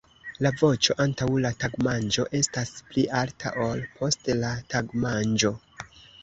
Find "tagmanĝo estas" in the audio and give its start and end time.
1.63-2.71